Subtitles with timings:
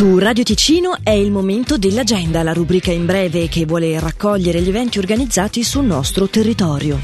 [0.00, 4.70] Su Radio Ticino è il momento dell'agenda, la rubrica in breve che vuole raccogliere gli
[4.70, 6.98] eventi organizzati sul nostro territorio.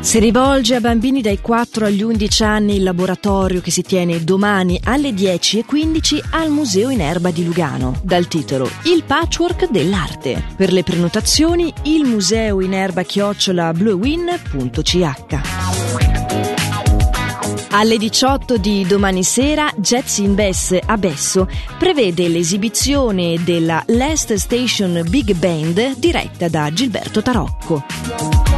[0.00, 4.80] Si rivolge a bambini dai 4 agli 11 anni il laboratorio che si tiene domani
[4.82, 10.42] alle 10.15 al Museo in Erba di Lugano, dal titolo Il patchwork dell'arte.
[10.56, 15.99] Per le prenotazioni il museo in erba chiocciola bluewin.ch.
[17.72, 25.04] Alle 18 di domani sera Jets in Bess a Besso prevede l'esibizione della Last Station
[25.08, 28.49] Big Band diretta da Gilberto Tarocco.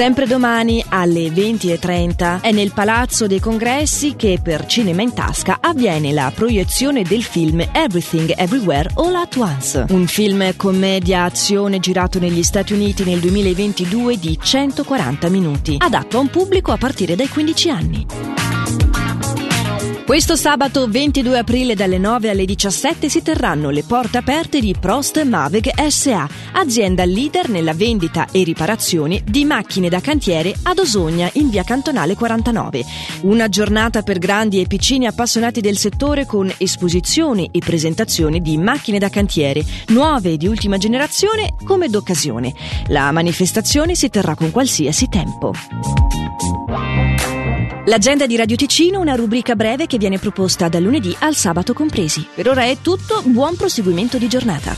[0.00, 6.10] Sempre domani alle 20.30 è nel Palazzo dei Congressi che per Cinema in Tasca avviene
[6.12, 12.42] la proiezione del film Everything Everywhere All at Once, un film commedia azione girato negli
[12.42, 17.68] Stati Uniti nel 2022 di 140 minuti, adatto a un pubblico a partire dai 15
[17.68, 18.06] anni.
[20.10, 25.22] Questo sabato 22 aprile dalle 9 alle 17 si terranno le porte aperte di Prost
[25.22, 31.48] Maveg SA, azienda leader nella vendita e riparazioni di macchine da cantiere ad Osogna in
[31.48, 32.84] via Cantonale 49.
[33.20, 38.98] Una giornata per grandi e piccini appassionati del settore con esposizioni e presentazioni di macchine
[38.98, 42.52] da cantiere, nuove e di ultima generazione come d'occasione.
[42.88, 45.52] La manifestazione si terrà con qualsiasi tempo.
[47.86, 52.26] L'agenda di Radio Ticino, una rubrica breve che viene proposta dal lunedì al sabato compresi.
[52.34, 54.76] Per ora è tutto, buon proseguimento di giornata.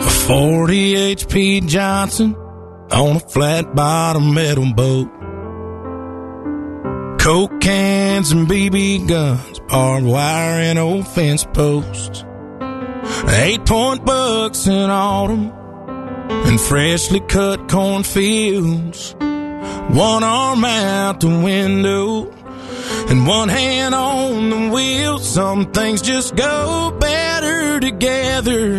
[0.00, 2.34] A 40 HP Johnson
[2.90, 5.10] on a flat bottom metal boat.
[7.18, 12.24] Coke cans and BB guns, barbed wire and old fence posts.
[13.28, 15.52] Eight point bucks in autumn
[16.28, 19.14] and freshly cut cornfields.
[19.14, 22.30] One arm out the window
[23.08, 25.18] and one hand on the wheel.
[25.18, 28.76] Some things just go better together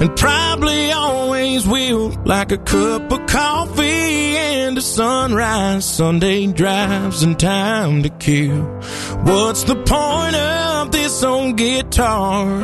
[0.00, 2.10] and probably always will.
[2.24, 8.62] Like a cup of coffee and a sunrise, Sunday drives and time to kill.
[9.24, 12.62] What's the point of this old guitar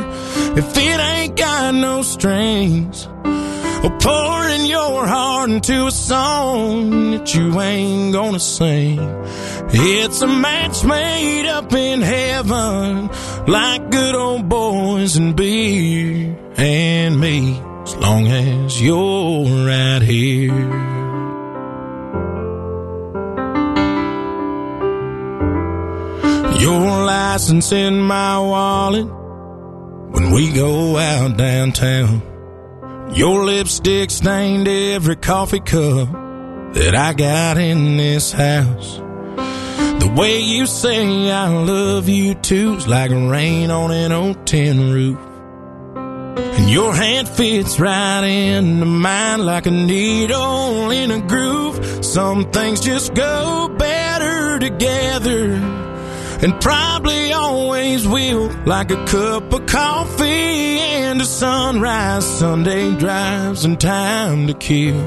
[0.57, 3.07] if it ain't got no strings?
[3.83, 8.99] Or pouring your heart into a song that you ain't gonna sing.
[9.69, 13.09] It's a match made up in heaven,
[13.45, 20.95] like good old boys and beer and me, as long as you're right here.
[26.59, 29.16] Your license in my wallet
[30.11, 32.21] when we go out downtown.
[33.13, 36.11] Your lipstick stained every coffee cup
[36.73, 38.97] that I got in this house.
[38.97, 45.19] The way you say I love you too's like rain on an old tin roof.
[46.37, 52.05] And your hand fits right into mine like a needle in a groove.
[52.05, 55.86] Some things just go better together
[56.41, 58.49] and probably always will.
[58.65, 65.01] Like a cup of coffee and a sunrise, Sunday drives and time to kill.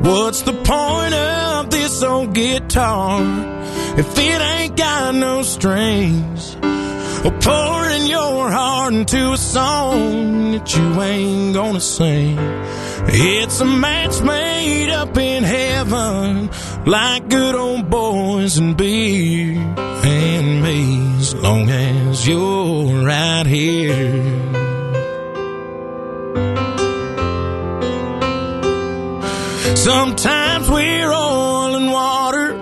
[0.00, 3.20] What's the point of this old guitar
[3.98, 6.56] if it ain't got no strings?
[7.24, 12.36] Or pouring your heart into a song that you ain't gonna sing.
[13.06, 16.50] It's a match made up in heaven,
[16.86, 24.54] like good old boys and beer and me, as long as you're right here.
[29.76, 32.54] Sometimes we're oil and water,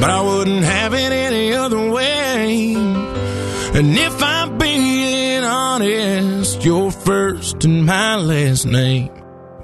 [0.00, 2.74] but I wouldn't have it any other way.
[2.74, 9.10] And if I'm being honest, your first and my last name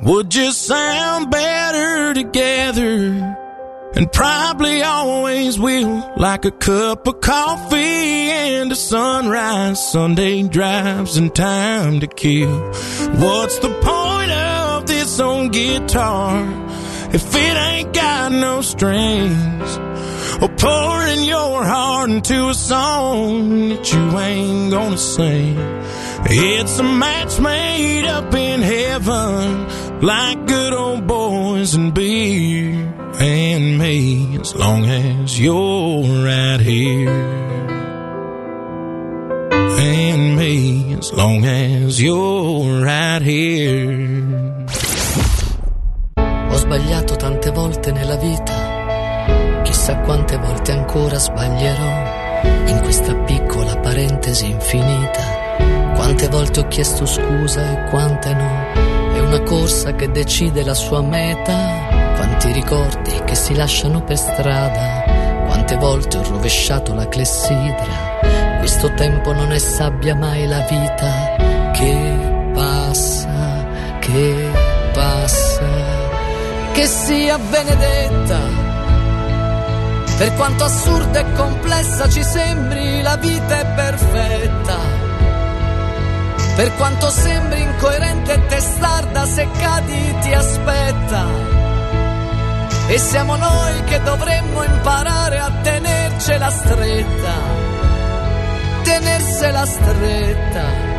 [0.03, 3.42] would just sound better together.
[3.95, 11.35] And probably always will, like a cup of coffee and a sunrise, Sunday drives and
[11.35, 12.59] time to kill.
[13.21, 16.41] What's the point of this old guitar
[17.13, 19.79] if it ain't got no strings?
[20.41, 25.59] Or pouring your heart into a song that you ain't gonna sing.
[26.25, 34.39] It's a match made up in heaven, like good old boys and beer and me
[34.41, 37.09] as long as you're right here.
[39.79, 44.33] And me as long as you're right here.
[46.73, 55.21] sbagliato tante volte nella vita, chissà quante volte ancora sbaglierò in questa piccola parentesi infinita.
[55.95, 59.15] Quante volte ho chiesto scusa e quante no.
[59.15, 61.92] È una corsa che decide la sua meta.
[62.43, 65.05] Quanti ricordi che si lasciano per strada.
[65.47, 68.19] Quante volte ho rovesciato la clessidra.
[68.59, 71.37] Questo tempo non è sabbia mai la vita
[71.71, 73.65] che passa,
[74.01, 74.51] che
[74.93, 75.69] passa.
[76.73, 78.41] Che sia benedetta.
[80.19, 85.11] Per quanto assurda e complessa ci sembri, la vita è perfetta
[86.57, 91.62] per quanto sembri incoerente e testarda, se cadi ti aspetta.
[92.89, 97.35] E siamo noi che dovremmo imparare a tenercela stretta.
[98.83, 100.91] Tenersela stretta.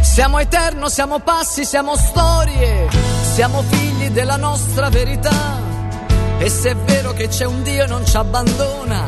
[0.00, 2.88] Siamo eterno, siamo passi, siamo storie,
[3.34, 5.60] siamo figli della nostra verità.
[6.38, 9.02] E se è vero che c'è un Dio e non ci abbandona,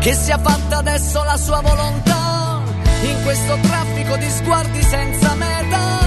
[0.00, 2.62] che sia fatta adesso la sua volontà
[3.02, 6.00] in questo traffico di sguardi senza meta,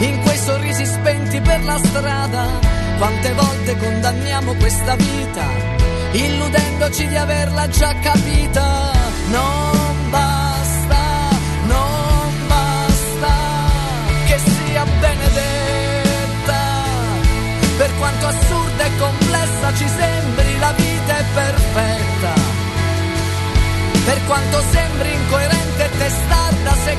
[0.00, 2.46] in quei sorrisi spenti per la strada,
[3.04, 5.46] quante volte condanniamo questa vita,
[6.12, 8.92] illudendoci di averla già capita.
[9.28, 11.02] Non basta,
[11.66, 13.34] non basta
[14.24, 16.60] che sia benedetta,
[17.76, 22.52] per quanto assurda e complessa ci sembri la vita è perfetta
[24.04, 26.96] per quanto sembri incoerente e testarda, se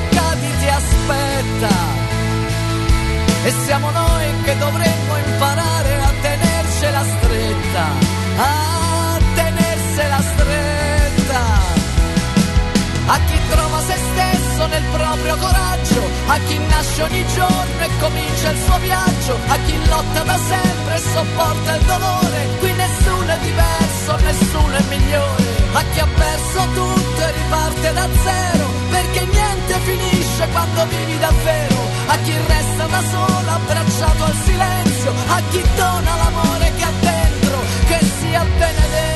[15.26, 20.22] proprio coraggio, a chi nasce ogni giorno e comincia il suo viaggio, a chi lotta
[20.22, 25.44] da sempre e sopporta il dolore, qui nessuno è diverso, nessuno è migliore.
[25.72, 31.76] A chi ha perso tutto e riparte da zero, perché niente finisce quando vivi davvero,
[32.06, 37.58] a chi resta da solo abbracciato al silenzio, a chi dona l'amore che ha dentro,
[37.88, 39.15] che sia benedetta.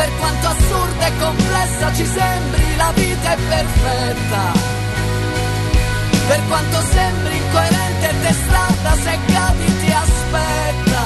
[0.00, 4.42] Per quanto assurda e complessa ci sembri, la vita è perfetta.
[6.26, 11.04] Per quanto sembri incoerente e testata, se cadi ti aspetta.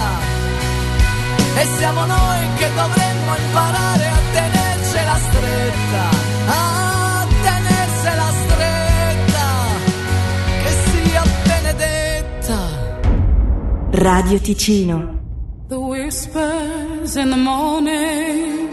[1.57, 6.05] E siamo noi che dovremmo imparare a tenercela stretta,
[6.47, 9.49] a tenersela stretta,
[10.63, 12.59] che sia benedetta.
[13.91, 15.23] Radio Ticino.
[15.67, 18.64] The whispers in the morning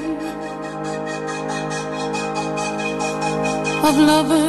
[3.83, 4.41] of lovers.